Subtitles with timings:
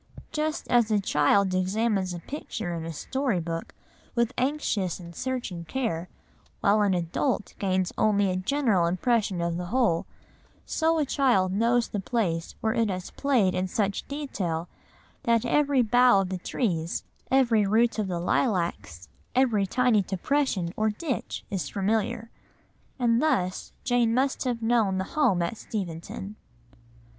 [0.31, 3.75] Just as a child examines a picture in a story book
[4.15, 6.09] with anxious and searching care,
[6.59, 10.07] while an adult gains only a general impression of the whole,
[10.65, 14.67] so a child knows the place where it has played in such detail
[15.21, 20.89] that every bough of the trees, every root of the lilacs, every tiny depression or
[20.89, 22.31] ditch is familiar.
[22.97, 26.37] And thus Jane must have known the home at Steventon.